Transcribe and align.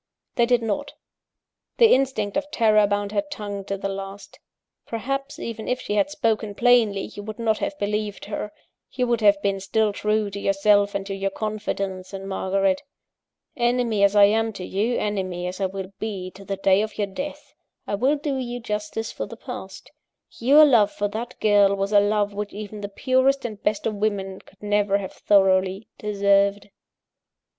They 0.33 0.47
did 0.47 0.63
not; 0.63 0.93
the 1.77 1.93
instinct 1.93 2.35
of 2.35 2.49
terror 2.49 2.87
bound 2.87 3.11
her 3.11 3.21
tongue 3.21 3.63
to 3.65 3.77
the 3.77 3.87
last. 3.87 4.39
Perhaps, 4.87 5.37
even 5.37 5.67
if 5.67 5.79
she 5.79 5.93
had 5.93 6.09
spoken 6.09 6.55
plainly, 6.55 7.01
you 7.01 7.21
would 7.21 7.37
not 7.37 7.59
have 7.59 7.77
believed 7.77 8.25
her; 8.25 8.51
you 8.91 9.05
would 9.05 9.21
have 9.21 9.39
been 9.43 9.59
still 9.59 9.93
true 9.93 10.31
to 10.31 10.39
yourself 10.39 10.95
and 10.95 11.05
to 11.05 11.13
your 11.13 11.29
confidence 11.29 12.15
in 12.15 12.27
Margaret. 12.27 12.81
Enemy 13.55 14.03
as 14.03 14.15
I 14.15 14.23
am 14.23 14.51
to 14.53 14.65
you, 14.65 14.97
enemy 14.97 15.45
as 15.45 15.61
I 15.61 15.67
will 15.67 15.93
be 15.99 16.31
to 16.31 16.43
the 16.43 16.57
day 16.57 16.81
of 16.81 16.97
your 16.97 17.05
death, 17.05 17.53
I 17.85 17.93
will 17.93 18.15
do 18.15 18.37
you 18.37 18.59
justice 18.59 19.11
for 19.11 19.27
the 19.27 19.37
past: 19.37 19.91
Your 20.39 20.65
love 20.65 20.91
for 20.91 21.09
that 21.09 21.39
girl 21.39 21.75
was 21.75 21.91
a 21.91 21.99
love 21.99 22.33
which 22.33 22.53
even 22.53 22.81
the 22.81 22.89
purest 22.89 23.45
and 23.45 23.61
best 23.61 23.85
of 23.85 23.93
women 23.93 24.39
could 24.39 24.63
never 24.63 24.97
have 24.97 25.13
thoroughly 25.13 25.87
deserved. 25.99 26.69